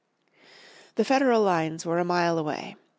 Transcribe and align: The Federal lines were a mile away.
The 0.95 1.05
Federal 1.05 1.43
lines 1.43 1.85
were 1.85 1.99
a 1.99 2.03
mile 2.03 2.39
away. 2.39 2.75